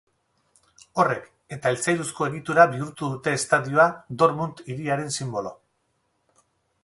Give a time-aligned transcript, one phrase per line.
[1.01, 1.27] Horrek
[1.57, 3.87] eta altzairuzko egiturak bihurtu dute estadioa
[4.23, 5.55] Dortmund hiriaren sinbolo.